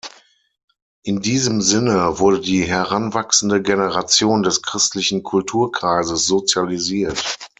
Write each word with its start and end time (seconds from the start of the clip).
In 1.03 1.21
diesem 1.21 1.61
Sinne 1.61 2.17
wurde 2.17 2.41
die 2.41 2.63
heranwachsende 2.63 3.61
Generation 3.61 4.41
des 4.41 4.63
christlichen 4.63 5.21
Kulturkreises 5.21 6.25
sozialisiert. 6.25 7.37